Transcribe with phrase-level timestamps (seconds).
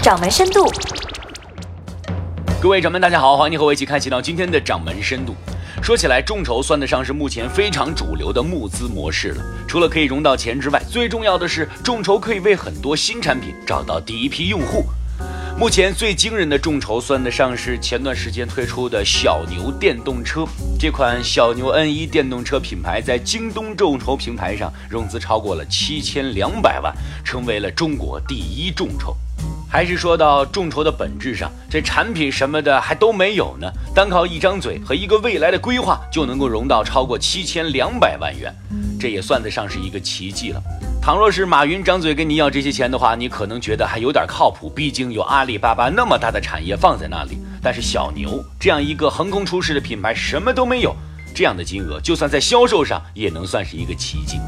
[0.00, 0.66] 掌门深度。
[2.60, 5.34] 各位掌门，大家好，欢迎和我一起开启到今天的掌门深度。
[5.82, 9.44] 说起来，众筹算得上是目前非常主流的募资模式了。
[9.68, 14.86] 除了可以融到钱之外，最重要的是众筹可以为很多新产品找到第一批用户。
[15.58, 20.46] 目前最惊人的众筹算得上是前段时间推出的小牛电动车。
[20.78, 29.14] 这款小牛 N1 电动车品牌在京东众筹平台上融资超过了七千两百万，成为了中国第一众筹。
[29.72, 38.52] 还是说到众筹的本质上，这产品什么的还都没有呢，单靠一张嘴和一个未来的规划就能够融到超过七千两百万元，
[38.98, 40.60] 这也算得上是一个奇迹了。
[41.00, 47.38] 倘若是马云张嘴跟你要这些钱的话，你可能觉得还有点靠谱，毕竟有阿里巴巴那么大的产业放在那里。
[47.62, 50.96] 但是小牛这样一个横空出世的品牌，什么都没有，
[51.32, 54.40] 这样的金额就算在销售上也能算是一个奇迹。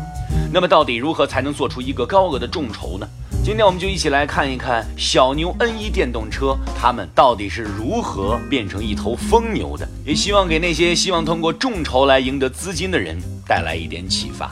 [0.52, 3.08] 那么到底如何才能做出一个高额的众筹呢？
[3.44, 9.88] 今天我们就一起来看一看小牛 N1 电动车，他们到底是如何变成一头疯牛的？
[10.06, 14.48] 也希望给那些希望通过众筹来赢得资金的人带来一点启发。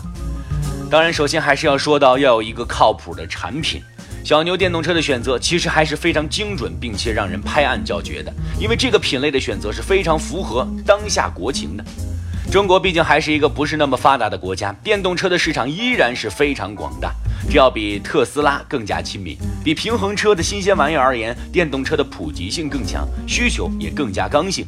[0.91, 3.81] 当然，首先还是要说到要有一个靠谱的产品。
[4.25, 11.85] 小牛电动车的选择其实还是非常精准，并且让人拍案叫绝的，因为这个品类的选择是非常符合当下国情的。
[12.51, 17.15] 中国毕竟还是一个不是那么发达的国家，电动车的市场依然是非常广大。
[17.49, 24.67] 这要比特斯拉更加亲民，比平衡车的新鲜玩意而言，电动车的普及性更强，需求也更加刚性。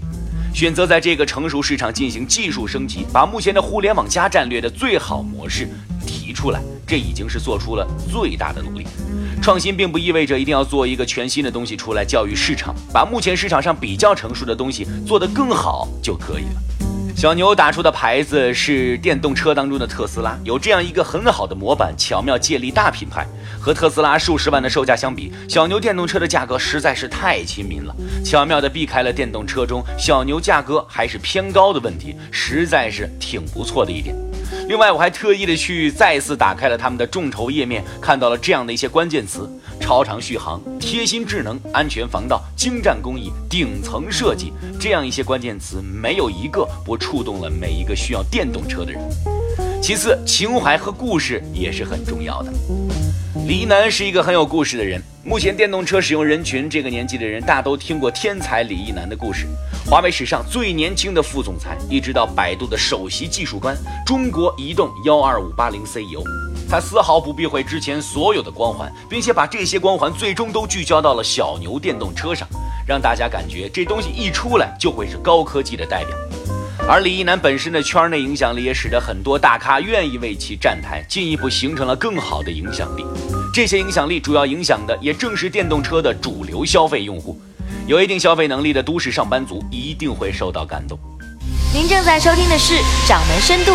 [0.54, 5.68] 选择在这个成熟市场进行技术升级，把目前的互联网加战略的最好模式
[6.06, 8.86] 提出来，这已经是做出了最大的努力。
[9.40, 16.62] 创新并不意味着一定要做一个全新的东西出来教育市场，把目前市场上比较成熟的东西做得更好就可以了。
[17.22, 23.26] 小牛打出的牌子是电动车当中的特斯拉，有这样一个很好的模板，巧妙借力大品牌。
[23.60, 34.16] 和特斯拉数十万的售价相比，小牛电动车的价格实在是太亲民了，巧妙的避开了电动车中小牛价格还是偏高的问题，实在是挺不错的一点。
[34.68, 39.48] 另外，我还特意的去再次打开了他们的众筹页面，看到了这样的一些关键词：
[39.92, 48.98] 超长续航、贴心智能、安全防盗、精湛工艺、顶层设计，这样一些关键词没有一个不触动了每一个需要电动车的人。
[49.82, 52.50] 其次，情怀和故事也是很重要的。
[53.46, 54.98] 李一男是一个很有故事的人。
[55.24, 59.46] 目前电动车使用人群这个年纪的人，大都听过天才李一男的故事。
[59.84, 63.76] 华为史上最年轻的副总裁，一直到百度的首席技术官，
[64.06, 66.24] 中国移动幺二五八零 CEO，
[66.68, 72.48] 他丝毫不避讳之前所有的光环，并且把这些光环最终都聚焦到了小牛电动车上，
[72.86, 76.16] 让大家感觉这东西一出来就会是高科技的代表。
[76.88, 83.04] 而李一男本身的圈内影响力也使得很多大咖愿意为其站台，进一步形成了更好的影响力。
[83.54, 87.40] 这些影响力主要影响的也正是电动车的主流消费用户。
[87.86, 90.98] 有一定消费能力的都市上班族一定会受到感动。
[91.72, 92.74] 您正在收听的是
[93.08, 93.72] 《掌门深度》。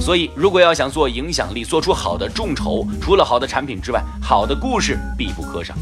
[0.00, 5.74] 所以，如果要想做影响力，做出好的众筹，除了好的产品之外，好的故事必不可少。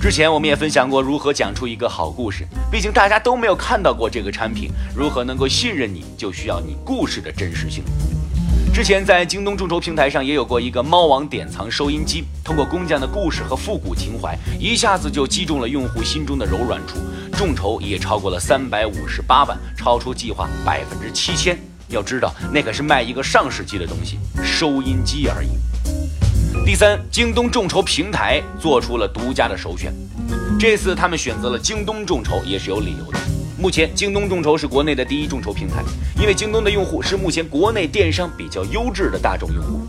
[0.00, 7.84] 之前我们也分享过如何讲出一个好故事，毕竟大家都没有看到过这个产品，如何能够信任你，就需要你故事的真实性。
[8.74, 16.96] 之前在京东众筹平台上也有过一个猫王典藏收音机，通过工匠的故事和复古情怀，一下子就击中了用户心中的柔软处，
[17.36, 21.56] 众筹也超过了三百五十八万，超出计划百分之七千。
[21.92, 25.48] 要知道，那可是卖一个上世纪的东西，收音机而已。
[26.64, 29.92] 第三，京东众筹平台做出了独家的首选。
[30.58, 33.18] 这次他们选择了京东众筹也是有理由的。
[33.58, 35.82] 目前，京东众筹是国内的第一众筹平台，
[36.20, 39.80] 因为京东的用户是目前国内电商比较优质的大众用户。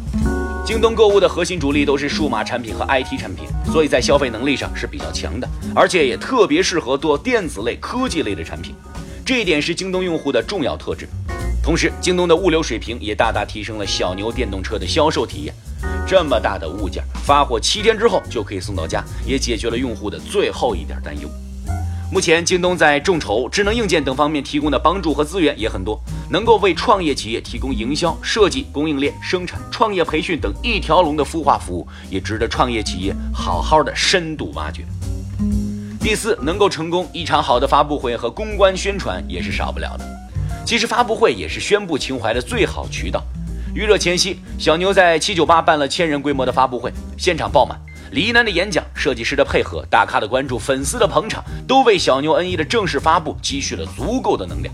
[0.66, 8.74] 京东购物的核心主力都是数码产品和 IT 产品，所以在消费能力上是比较强的，而且也特别适合做电子类、科技类的产品。
[9.26, 11.08] 这一点是京东用户的重要特质。
[11.64, 15.56] 同时，京东的物流水平也大大提升了小牛电动车的销售体验。
[16.06, 21.30] 这么大的物件，发货七天之后就可以送到家，也解决了用户的最后一点担忧。
[22.12, 25.98] 目前，京东在众筹、智能硬件等方面提供的帮助和资源也很多，
[26.30, 34.84] 能够为创业企业提供营销、设计、供应链、生产、创业培训等一条龙的孵化服务，也值得创业企业好好的深度挖掘。
[36.02, 40.06] 第四，能够成功，一场好的发布会和公关宣传也是少不了的。
[40.66, 43.22] 其实，发布会也是宣布情怀的最好渠道。
[43.76, 47.78] 预热前夕，小牛在七九八办了千人规模的发布会，现场爆满。
[48.12, 54.74] 李一男的演讲、设计师的配合、大咖的关注、粉丝的捧场，都为小牛 N1 的正式发布积蓄了足够的能量。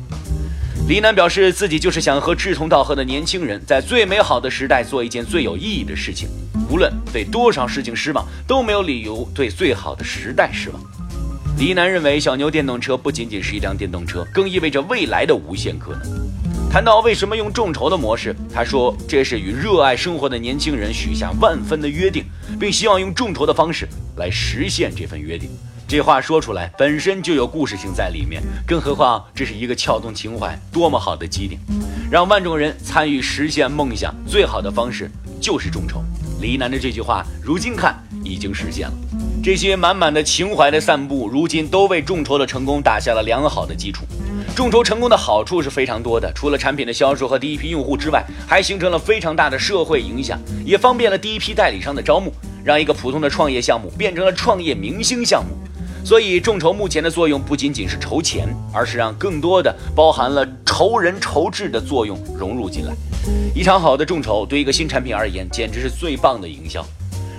[0.87, 6.27] 李一男表示，自己就是想和志同道合的年轻人，在最美好的时代做一件最有意义的事情。
[6.69, 10.98] 无论对多少事情失望，都没有理由对最好的时代失望。
[11.59, 16.01] 李楠认为，小牛电动车不仅仅是一辆电动车，更意味着未来的无限可能。
[16.71, 22.23] 谈到为什么用众筹的模式，他说这是与热爱生活的年轻人许下万分的约定，
[22.57, 23.85] 并希望用众筹的方式
[24.15, 25.49] 来实现这份约定。
[25.85, 31.59] 这话说出来本身就有故事性在里面，更何况这是一个撬动情怀多么好的基点，
[32.09, 35.11] 让万众人参与实现梦想最好的方式
[35.41, 36.01] 就是众筹。
[36.39, 38.93] 李楠的这句话，如今看已经实现了。
[39.41, 44.05] 这些满满的情怀的散步，如今都为众筹的成功打下了良好的基础。
[44.55, 52.33] 众筹成功的好处是非常多的，除了产品的销售和第一批用户之外，还形成了非常大的社会影响，也方便了第一批代理商的招募，
[52.63, 55.51] 让一个普通的创业项目变成了创业明星项目。
[56.03, 62.93] 所以，众筹目前的作用不仅仅是筹钱，而是让更多的包含了筹人筹智的作用融入进来。
[63.53, 66.85] 一场好的众筹对一个新产品而言，简直是最棒的营销。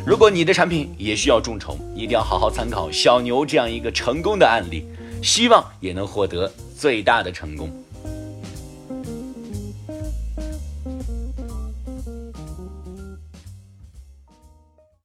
[0.06, 4.87] 如果你的产品也需要众筹，一定要好好参考小牛这样一个成功的案例，
[5.23, 7.70] 希望也能获得最大的成功。